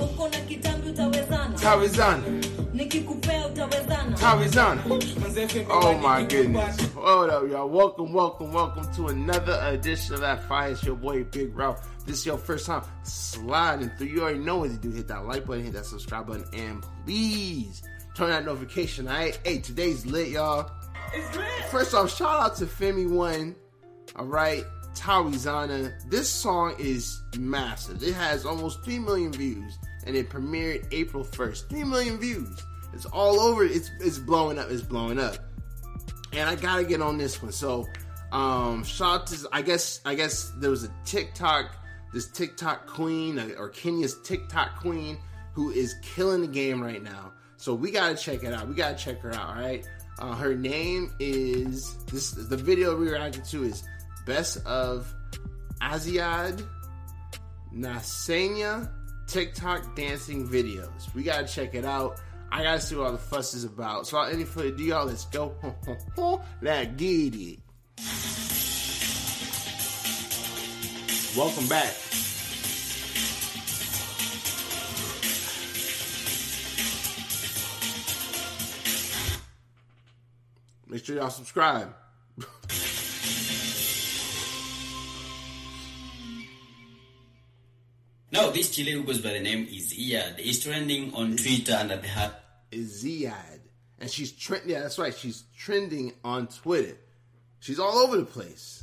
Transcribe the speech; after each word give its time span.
uko 0.00 0.28
na 0.28 0.38
kitambi 0.38 0.88
utawezana 0.88 1.58
Tawizana. 1.58 2.22
nikikupea 2.74 3.46
utawezana 3.46 4.16
Tawizana. 4.16 4.82
Oh 5.70 5.98
my 5.98 6.24
goodness. 6.26 6.76
Hold 6.94 7.30
up, 7.30 7.50
y'all. 7.50 7.68
Welcome, 7.68 8.12
welcome, 8.12 8.52
welcome 8.52 8.86
to 8.96 9.08
another 9.08 9.58
edition 9.72 10.14
of 10.14 10.20
that 10.20 10.46
fire. 10.48 10.70
It's 10.72 10.82
your 10.84 10.96
boy 10.96 11.24
Big 11.24 11.56
Ralph. 11.56 11.80
This 12.06 12.18
is 12.20 12.26
your 12.26 12.38
first 12.38 12.66
time 12.66 12.82
sliding 13.02 13.90
through. 13.98 14.08
You 14.08 14.22
already 14.22 14.38
know 14.40 14.58
what 14.58 14.70
to 14.70 14.76
do. 14.76 14.90
Hit 14.90 15.08
that 15.08 15.24
like 15.26 15.46
button, 15.46 15.64
hit 15.64 15.72
that 15.74 15.86
subscribe 15.86 16.26
button, 16.26 16.44
and 16.52 16.84
please 17.04 17.82
turn 18.16 18.30
that 18.30 18.44
notification. 18.44 19.08
Alright? 19.08 19.38
Hey, 19.44 19.58
today's 19.58 20.04
lit, 20.06 20.28
y'all. 20.28 20.70
It's 21.12 21.36
lit. 21.36 21.46
First 21.70 21.94
off, 21.94 22.14
shout 22.14 22.40
out 22.42 22.56
to 22.56 22.66
Femi 22.66 23.08
One. 23.08 23.54
Alright. 24.16 24.64
Tawizana. 24.94 25.92
This 26.08 26.28
song 26.28 26.74
is 26.78 27.22
massive. 27.38 28.02
It 28.02 28.14
has 28.14 28.44
almost 28.44 28.84
3 28.84 28.98
million 28.98 29.32
views. 29.32 29.78
And 30.06 30.16
it 30.16 30.28
premiered 30.28 30.86
April 30.92 31.24
1st. 31.24 31.68
3 31.68 31.84
million 31.84 32.18
views. 32.18 32.62
It's 32.94 33.06
all 33.06 33.40
over. 33.40 33.64
It's 33.64 33.90
it's 34.00 34.18
blowing 34.18 34.58
up. 34.58 34.70
It's 34.70 34.82
blowing 34.82 35.18
up. 35.18 35.36
And 36.32 36.48
I 36.48 36.54
gotta 36.54 36.84
get 36.84 37.02
on 37.02 37.18
this 37.18 37.42
one. 37.42 37.52
So 37.52 37.86
um 38.32 38.84
shout 38.84 39.22
out 39.22 39.26
to 39.28 39.48
I 39.52 39.62
guess 39.62 40.00
I 40.04 40.14
guess 40.14 40.52
there 40.58 40.70
was 40.70 40.84
a 40.84 40.90
TikTok, 41.04 41.76
this 42.12 42.28
TikTok 42.30 42.86
queen 42.86 43.38
uh, 43.38 43.50
or 43.58 43.68
Kenya's 43.68 44.20
TikTok 44.22 44.76
queen 44.76 45.18
who 45.52 45.70
is 45.70 45.94
killing 46.02 46.42
the 46.42 46.48
game 46.48 46.82
right 46.82 47.02
now. 47.02 47.32
So 47.56 47.74
we 47.74 47.90
gotta 47.90 48.14
check 48.14 48.44
it 48.44 48.52
out. 48.52 48.68
We 48.68 48.74
gotta 48.74 48.96
check 48.96 49.20
her 49.20 49.34
out, 49.34 49.56
alright? 49.56 49.86
Uh, 50.18 50.34
her 50.36 50.54
name 50.54 51.12
is 51.18 51.96
this 52.04 52.30
the 52.30 52.56
video 52.56 52.96
we 52.96 53.10
reacted 53.10 53.44
to 53.46 53.64
is 53.64 53.82
Best 54.26 54.64
of 54.66 55.12
Azziad 55.82 56.66
Nasenya 57.74 58.90
TikTok 59.26 59.96
dancing 59.96 60.48
videos. 60.48 61.12
We 61.14 61.22
gotta 61.22 61.46
check 61.46 61.74
it 61.74 61.84
out. 61.84 62.20
I 62.50 62.62
gotta 62.62 62.80
see 62.80 62.94
what 62.96 63.06
all 63.06 63.12
the 63.12 63.18
fuss 63.18 63.52
is 63.54 63.64
about. 63.64 64.06
So, 64.06 64.20
any 64.22 64.44
further 64.44 64.68
ado, 64.68 64.84
y'all, 64.84 65.06
let's 65.06 65.24
go. 65.26 65.54
that 66.62 66.96
it. 67.00 67.58
Welcome 71.36 71.66
back. 71.66 71.94
Make 80.86 81.04
sure 81.04 81.16
y'all 81.16 81.30
subscribe. 81.30 81.92
No, 88.34 88.50
this 88.50 88.74
Chile 88.74 88.90
who 88.90 89.04
goes 89.04 89.20
by 89.20 89.32
the 89.32 89.38
name 89.38 89.68
Azziad 89.68 90.40
is 90.40 90.58
trending 90.58 91.14
on 91.14 91.36
Twitter 91.36 91.74
under 91.74 91.96
the 91.98 92.08
hat. 92.08 92.42
Azziad. 92.72 93.60
And 94.00 94.10
she's 94.10 94.32
trending. 94.32 94.70
Yeah, 94.70 94.80
that's 94.80 94.98
right. 94.98 95.14
She's 95.14 95.44
trending 95.56 96.12
on 96.24 96.48
Twitter. 96.48 96.96
She's 97.60 97.78
all 97.78 97.96
over 97.98 98.16
the 98.16 98.24
place. 98.24 98.82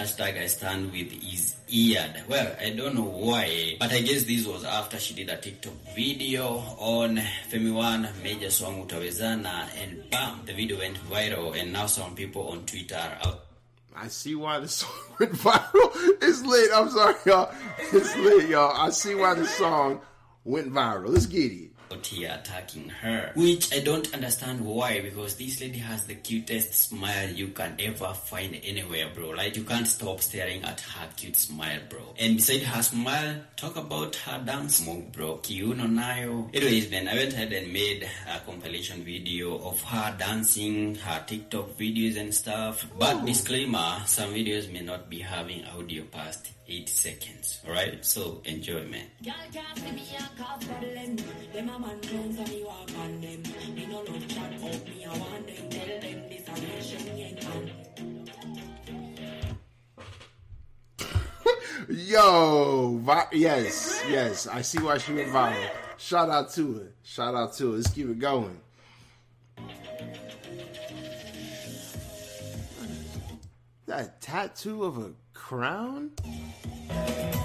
Hashtag 0.00 0.42
I 0.42 0.46
stand 0.46 0.90
with 0.90 1.12
is 1.12 1.54
Iyad. 1.68 2.26
Well, 2.26 2.56
I 2.60 2.70
don't 2.70 2.96
know 2.96 3.04
why, 3.04 3.76
but 3.78 3.92
I 3.92 4.00
guess 4.00 4.24
this 4.24 4.44
was 4.46 4.64
after 4.64 4.98
she 4.98 5.14
did 5.14 5.28
a 5.28 5.36
TikTok 5.36 5.74
video 5.94 6.46
on 6.78 7.18
Femi 7.52 7.72
One 7.72 8.08
major 8.20 8.50
song 8.50 8.84
Utawezana, 8.84 9.68
and 9.80 10.10
bam, 10.10 10.40
the 10.44 10.54
video 10.54 10.78
went 10.78 10.96
viral, 11.08 11.56
and 11.56 11.72
now 11.72 11.86
some 11.86 12.16
people 12.16 12.48
on 12.48 12.66
Twitter 12.66 12.96
are 12.96 13.28
out 13.28 13.44
I 13.94 14.08
see 14.08 14.34
why 14.34 14.60
the 14.60 14.68
song 14.68 14.90
went 15.18 15.32
viral. 15.32 15.90
It's 16.22 16.42
lit. 16.42 16.70
I'm 16.74 16.90
sorry, 16.90 17.14
y'all. 17.26 17.52
It's 17.92 18.16
lit, 18.16 18.48
y'all. 18.48 18.74
I 18.76 18.90
see 18.90 19.14
why 19.14 19.34
the 19.34 19.46
song 19.46 20.00
went 20.44 20.72
viral. 20.72 21.08
Let's 21.08 21.26
get 21.26 21.52
it. 21.52 21.70
Out 21.92 22.06
here 22.06 22.30
attacking 22.32 22.88
her, 22.88 23.32
which 23.34 23.72
I 23.74 23.80
don't 23.80 24.12
understand 24.14 24.64
why 24.64 25.00
because 25.00 25.36
this 25.36 25.60
lady 25.60 25.78
has 25.78 26.06
the 26.06 26.14
cutest 26.14 26.74
smile 26.74 27.28
you 27.30 27.48
can 27.48 27.76
ever 27.78 28.12
find 28.14 28.58
anywhere, 28.64 29.08
bro. 29.14 29.30
Like 29.30 29.56
you 29.56 29.64
can't 29.64 29.86
stop 29.86 30.20
staring 30.20 30.62
at 30.64 30.80
her 30.80 31.08
cute 31.16 31.36
smile, 31.36 31.80
bro. 31.88 32.14
And 32.18 32.36
beside 32.36 32.62
her 32.62 32.82
smile, 32.82 33.36
talk 33.56 33.76
about 33.76 34.16
her 34.16 34.42
dance 34.44 34.86
move, 34.86 35.12
bro. 35.12 35.38
Kiuno 35.38 35.86
nayo. 35.86 36.54
Anyways, 36.54 36.90
then 36.90 37.08
I 37.08 37.14
went 37.14 37.32
ahead 37.32 37.52
and 37.52 37.72
made 37.72 38.08
a 38.28 38.40
compilation 38.40 39.02
video 39.04 39.58
of 39.58 39.80
her 39.82 40.14
dancing, 40.18 40.94
her 40.96 41.24
TikTok 41.26 41.76
videos 41.78 42.18
and 42.18 42.34
stuff. 42.34 42.86
But 42.98 43.24
disclaimer, 43.24 44.02
some 44.06 44.30
videos 44.32 44.72
may 44.72 44.80
not 44.80 45.10
be 45.10 45.20
having 45.20 45.64
audio 45.64 46.04
past 46.04 46.50
8 46.70 46.88
seconds. 46.88 47.60
Alright? 47.66 48.04
So 48.04 48.40
enjoy, 48.44 48.86
man. 48.86 49.06
Girl 49.24 49.34
can't 49.52 49.76
see 49.78 49.90
me 49.92 50.06
a 50.16 50.22
cause 50.40 50.64
problem. 50.64 51.16
Them 51.52 51.68
a 51.68 51.78
man 51.78 52.00
clowns 52.00 52.38
and 52.38 52.48
me 52.48 52.62
walk 52.64 52.90
on 52.98 53.20
them. 53.20 53.42
Me 53.74 53.86
no 53.86 53.98
love 53.98 54.28
chat 54.28 54.52
out 54.52 54.84
me 54.86 55.04
I 55.04 55.18
want 55.18 55.46
them. 55.46 55.70
Tell 55.70 56.00
them 56.00 56.28
this 56.28 56.48
a 56.48 56.52
nation 56.60 57.08
ain't 57.18 57.46
on. 57.46 57.70
Yo, 61.96 62.98
vi- 63.02 63.28
yes, 63.32 64.02
yes. 64.08 64.46
I 64.46 64.62
see 64.62 64.78
why 64.78 64.98
she 64.98 65.12
went 65.12 65.28
viral. 65.28 65.70
Shout 65.96 66.30
out 66.30 66.52
to 66.52 66.74
her. 66.74 66.92
Shout 67.02 67.34
out 67.34 67.52
to 67.54 67.72
her. 67.72 67.76
Let's 67.78 67.90
keep 67.90 68.08
it 68.08 68.18
going. 68.20 68.60
That 73.86 74.20
tattoo 74.20 74.84
of 74.84 74.98
a 74.98 75.10
crown? 75.34 76.12
Paris 76.92 77.39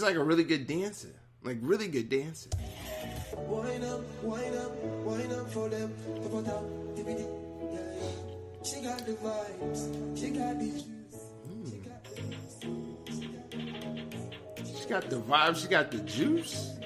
She's 0.00 0.06
like 0.06 0.16
a 0.16 0.24
really 0.24 0.44
good 0.44 0.66
dancer. 0.66 1.12
Like, 1.42 1.58
really 1.60 1.86
good 1.86 2.08
dancer. 2.08 2.48
Wind 3.36 3.84
up, 3.84 4.00
wind 4.22 4.56
up, 4.56 4.74
wind 5.04 5.30
up 5.30 5.50
for 5.52 5.68
them. 5.68 5.92
Tip 6.22 6.32
it 6.32 6.48
up, 6.48 6.64
tip 6.96 7.06
it, 7.06 7.28
yeah, 7.70 7.80
yeah. 8.00 8.64
She 8.64 8.80
got 8.80 9.04
the 9.04 9.12
vibes, 9.12 10.18
she 10.18 10.30
got 10.30 10.58
the 10.58 10.64
juice. 10.64 10.84
Hmm. 11.44 11.68
She 11.68 11.76
got 11.84 12.02
the 14.56 14.64
She 14.64 14.88
got 14.88 15.10
the 15.10 15.20
vibe, 15.20 15.56
she 15.60 15.68
got 15.68 15.90
the 15.90 15.98
juice. 15.98 16.79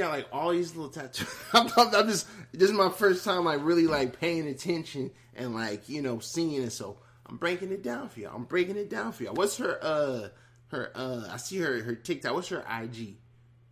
Got 0.00 0.10
like 0.12 0.26
all 0.32 0.50
these 0.50 0.74
little 0.74 0.90
tattoos. 0.90 1.28
I'm, 1.52 1.68
I'm- 1.76 2.08
just 2.08 2.26
this 2.52 2.68
is 2.70 2.76
my 2.76 2.90
first 2.90 3.24
time 3.24 3.44
like 3.44 3.60
really 3.62 3.86
like 3.86 4.18
paying 4.18 4.48
attention 4.48 5.10
and 5.34 5.54
like 5.54 5.88
you 5.88 6.02
know 6.02 6.18
seeing 6.18 6.62
it. 6.62 6.70
So 6.70 6.98
I'm 7.26 7.36
breaking 7.36 7.70
it 7.72 7.82
down 7.82 8.08
for 8.08 8.20
y'all. 8.20 8.34
I'm 8.34 8.44
breaking 8.44 8.76
it 8.76 8.90
down 8.90 9.12
for 9.12 9.22
y'all. 9.24 9.34
What's 9.34 9.56
her 9.58 9.78
uh 9.82 10.28
her 10.68 10.90
uh 10.94 11.28
I 11.30 11.36
see 11.36 11.58
her 11.58 11.82
her 11.82 11.94
TikTok. 11.94 12.34
What's 12.34 12.48
her 12.48 12.64
IG? 12.82 13.16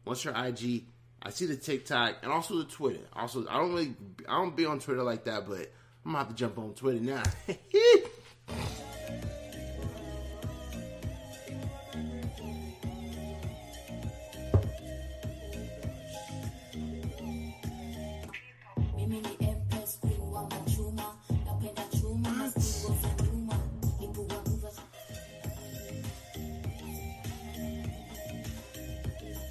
What's 0.04 0.22
her 0.22 0.30
IG? 0.32 0.84
I 1.22 1.30
see 1.30 1.46
the 1.46 1.56
TikTok 1.56 2.16
and 2.22 2.30
also 2.30 2.58
the 2.58 2.64
Twitter. 2.64 3.04
Also, 3.12 3.46
I 3.48 3.54
don't 3.58 3.70
really 3.70 3.94
I 4.28 4.36
don't 4.40 4.56
be 4.56 4.66
on 4.66 4.78
Twitter 4.78 5.02
like 5.02 5.24
that, 5.24 5.46
but 5.48 5.72
I'm 6.04 6.12
gonna 6.12 6.18
have 6.18 6.28
to 6.28 6.34
jump 6.34 6.58
on 6.58 6.74
Twitter 6.74 7.00
now. 7.00 7.22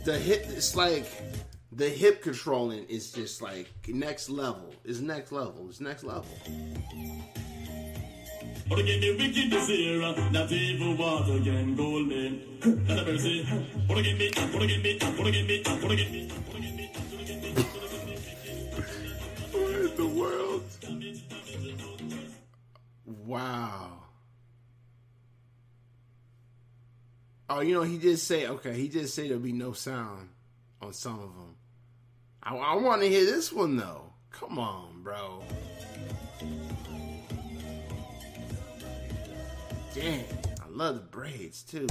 the 0.07 0.17
hip 0.17 0.45
it's 0.47 0.73
like 0.73 1.05
the 1.73 1.89
hip 1.89 2.23
controlling 2.23 2.85
is 2.85 3.11
just 3.11 3.41
like 3.41 3.67
next 3.89 4.29
level. 4.29 4.73
It's 4.85 5.01
next 5.01 5.33
level. 5.33 5.67
It's 5.67 5.81
next 5.81 6.05
level. 6.05 6.31
Or 8.71 8.77
give 8.77 9.01
me 9.01 9.17
wicked 9.19 9.49
desire, 9.51 10.31
not 10.31 10.49
evil 10.49 10.95
what 10.95 11.29
again, 11.29 11.75
gold 11.75 12.07
man. 12.07 12.39
Not 12.87 12.99
a 12.99 13.03
mercy. 13.03 13.45
Or 13.89 13.97
me, 14.17 14.31
or 14.31 14.61
me, 14.81 14.95
or 14.95 15.31
give 15.31 15.45
me, 15.45 15.61
or 15.83 15.95
give 15.95 16.09
me, 16.09 16.31
me. 16.77 17.57
What 19.51 19.75
in 19.75 19.95
the 19.97 20.07
world? 20.07 20.63
Wow. 23.25 24.06
Oh, 27.49 27.61
you 27.61 27.73
know, 27.73 27.83
he 27.83 27.97
did 27.97 28.19
say, 28.19 28.45
okay, 28.45 28.73
he 28.73 28.89
did 28.89 29.07
say 29.07 29.29
there'll 29.29 29.41
be 29.41 29.53
no 29.53 29.71
sound 29.71 30.27
on 30.81 30.91
some 30.91 31.13
of 31.13 31.33
them. 31.33 31.55
I, 32.43 32.55
I 32.55 32.75
want 32.75 33.01
to 33.01 33.07
hear 33.07 33.23
this 33.23 33.53
one, 33.53 33.77
though. 33.77 34.11
Come 34.31 34.59
on, 34.59 35.01
bro. 35.01 35.43
Damn, 39.95 40.25
I 40.61 40.67
love 40.69 40.95
the 40.95 41.01
braids, 41.01 41.63
too. 41.63 41.87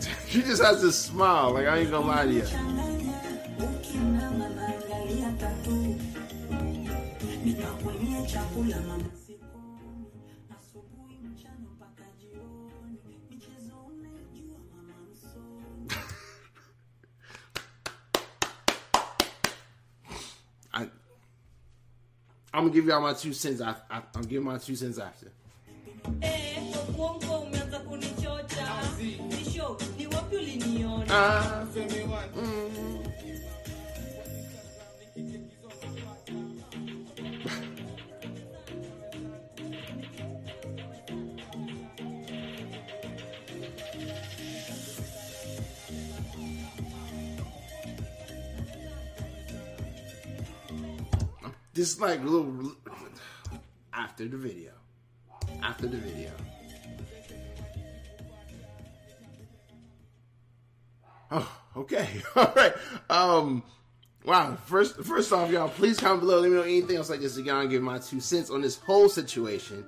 she 0.28 0.42
just 0.42 0.60
has 0.60 0.82
this 0.82 0.98
smile, 0.98 1.52
like, 1.52 1.68
I 1.68 1.78
ain't 1.78 1.90
gonna 1.92 2.06
lie 2.06 2.24
to 2.26 2.32
you. 2.32 2.42
Mchana 11.34 11.68
mpaka 11.76 12.04
jioni, 12.20 12.98
michezo 13.30 13.76
unaijua 13.86 14.58
mama 14.76 14.94
msoni. 15.12 15.90
I, 20.72 20.82
I'm 20.82 22.60
gonna 22.62 22.70
give 22.70 22.86
y'all 22.86 23.00
my 23.00 23.14
two 23.14 23.32
cents. 23.32 23.60
I, 23.60 23.74
I, 23.90 24.02
I'm 24.14 24.22
giving 24.22 24.44
my 24.44 24.58
two 24.58 24.76
cents 24.76 24.98
after. 24.98 25.30
Eh, 26.22 26.54
this 51.74 51.92
is 51.92 52.00
like 52.00 52.20
a 52.20 52.24
little 52.24 52.72
after 53.92 54.26
the 54.26 54.36
video. 54.36 54.70
After 55.62 55.86
the 55.86 55.96
video. 55.98 56.30
Oh, 61.30 61.60
okay. 61.76 62.08
All 62.36 62.52
right. 62.56 62.74
Um 63.10 63.62
wow. 64.24 64.56
First 64.66 64.96
first 65.02 65.32
off, 65.32 65.50
y'all, 65.50 65.68
please 65.68 65.98
comment 65.98 66.20
below. 66.20 66.40
Let 66.40 66.50
me 66.50 66.56
know 66.56 66.62
anything 66.62 66.96
else 66.96 67.10
like 67.10 67.20
this 67.20 67.36
again. 67.36 67.56
I'll 67.56 67.66
give 67.66 67.82
my 67.82 67.98
two 67.98 68.20
cents 68.20 68.50
on 68.50 68.62
this 68.62 68.78
whole 68.78 69.08
situation. 69.08 69.84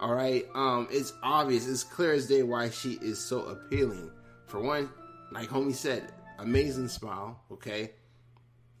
All 0.00 0.14
right. 0.14 0.46
Um, 0.54 0.88
it's 0.90 1.12
obvious, 1.22 1.68
it's 1.68 1.84
clear 1.84 2.14
as 2.14 2.26
day 2.26 2.42
why 2.42 2.70
she 2.70 2.92
is 3.02 3.18
so 3.18 3.42
appealing. 3.42 4.10
For 4.46 4.58
one, 4.58 4.88
like 5.30 5.50
homie 5.50 5.74
said, 5.74 6.12
amazing 6.38 6.88
smile, 6.88 7.38
okay? 7.52 7.92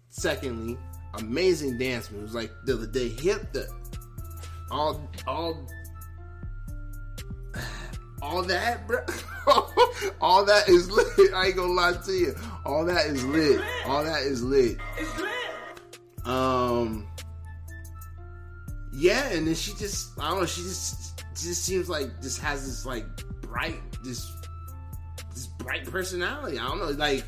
Secondly, 0.08 0.78
amazing 1.14 1.78
dance 1.78 2.10
moves. 2.10 2.34
Like 2.34 2.52
the 2.64 2.74
the 2.74 3.08
hip, 3.08 3.52
the 3.52 3.68
all 4.70 5.08
all 5.26 5.66
all 8.22 8.42
that, 8.42 8.86
bro. 8.86 9.00
all 10.20 10.44
that 10.44 10.68
is 10.68 10.90
lit. 10.90 11.06
I 11.34 11.46
ain't 11.46 11.56
gonna 11.56 11.72
lie 11.72 11.92
to 11.92 12.12
you. 12.12 12.34
All 12.64 12.84
that 12.84 13.06
is 13.06 13.24
lit. 13.24 13.60
All 13.86 14.04
that 14.04 14.22
is 14.22 14.42
lit. 14.42 14.78
It's 14.98 15.18
lit. 15.18 16.26
Um. 16.26 17.06
Yeah, 18.92 19.28
and 19.30 19.46
then 19.46 19.54
she 19.54 19.72
just 19.74 20.18
I 20.18 20.30
don't 20.30 20.40
know. 20.40 20.46
She 20.46 20.62
just 20.62 21.24
just 21.34 21.64
seems 21.64 21.88
like 21.88 22.20
just 22.20 22.40
has 22.40 22.66
this 22.66 22.84
like 22.84 23.06
bright 23.40 23.80
this 24.04 24.30
this 25.34 25.46
bright 25.58 25.84
personality. 25.84 26.58
I 26.58 26.68
don't 26.68 26.78
know, 26.78 26.90
like 26.90 27.24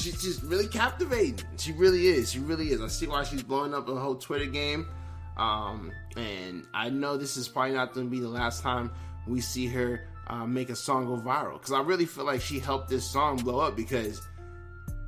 she's 0.00 0.22
just 0.22 0.42
really 0.42 0.66
captivating. 0.66 1.46
She 1.58 1.72
really 1.72 2.08
is. 2.08 2.32
She 2.32 2.38
really 2.38 2.70
is. 2.70 2.80
I 2.80 2.88
see 2.88 3.06
why 3.06 3.24
she's 3.24 3.42
blowing 3.42 3.74
up 3.74 3.86
the 3.86 3.94
whole 3.94 4.16
Twitter 4.16 4.46
game. 4.46 4.88
Um, 5.36 5.92
and 6.16 6.66
I 6.74 6.90
know 6.90 7.16
this 7.16 7.36
is 7.36 7.48
probably 7.48 7.74
not 7.74 7.92
going 7.92 8.06
to 8.06 8.10
be 8.10 8.20
the 8.20 8.28
last 8.28 8.62
time 8.62 8.90
we 9.26 9.40
see 9.40 9.66
her 9.68 10.08
uh, 10.26 10.46
make 10.46 10.70
a 10.70 10.76
song 10.76 11.06
go 11.06 11.16
viral 11.16 11.54
because 11.54 11.72
I 11.72 11.80
really 11.80 12.06
feel 12.06 12.24
like 12.24 12.40
she 12.40 12.58
helped 12.58 12.88
this 12.88 13.04
song 13.04 13.36
blow 13.36 13.60
up 13.60 13.76
because 13.76 14.20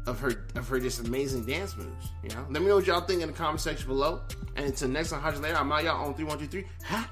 of 0.06 0.18
her 0.20 0.44
of 0.56 0.68
her 0.68 0.80
just 0.80 1.06
amazing 1.06 1.44
dance 1.44 1.76
moves. 1.76 2.08
You 2.22 2.30
know, 2.30 2.46
let 2.50 2.62
me 2.62 2.68
know 2.68 2.76
what 2.76 2.86
y'all 2.86 3.02
think 3.02 3.22
in 3.22 3.28
the 3.28 3.34
comment 3.34 3.60
section 3.60 3.86
below. 3.86 4.22
And 4.56 4.66
until 4.66 4.88
next 4.88 5.10
time, 5.10 5.22
100 5.22 5.42
later, 5.42 5.56
I'm 5.56 5.70
out 5.70 5.84
y'all 5.84 6.06
on 6.06 6.14
three 6.14 6.24
one 6.24 6.38
two 6.38 6.46
three. 6.46 6.66
Ha, 6.86 7.10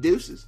deuces. 0.00 0.46